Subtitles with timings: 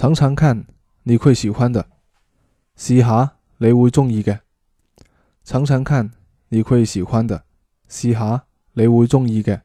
[0.00, 0.64] 常常看
[1.02, 1.88] 你会喜欢的。
[2.76, 4.38] 试下你会中意嘅。
[5.42, 6.12] 常常看
[6.50, 7.42] 你会喜欢的。
[7.88, 9.62] 试下你会中意嘅。